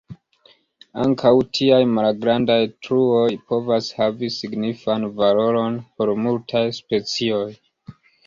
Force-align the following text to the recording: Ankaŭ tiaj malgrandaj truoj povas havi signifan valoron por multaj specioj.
Ankaŭ 1.01 1.33
tiaj 1.57 1.79
malgrandaj 1.97 2.57
truoj 2.87 3.27
povas 3.53 3.89
havi 3.99 4.31
signifan 4.37 5.05
valoron 5.21 5.77
por 5.99 6.15
multaj 6.25 6.65
specioj. 6.81 7.45